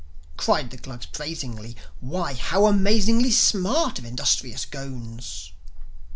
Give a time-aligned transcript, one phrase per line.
[0.35, 5.51] Cried the Glugs praisingly, "Why how amazingly Smart of industrious Ghones!"